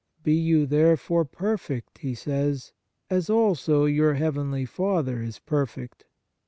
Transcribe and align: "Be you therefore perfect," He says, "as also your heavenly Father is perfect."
"Be 0.23 0.33
you 0.33 0.65
therefore 0.65 1.25
perfect," 1.25 1.99
He 1.99 2.15
says, 2.15 2.73
"as 3.11 3.29
also 3.29 3.85
your 3.85 4.15
heavenly 4.15 4.65
Father 4.65 5.21
is 5.21 5.37
perfect." 5.37 6.05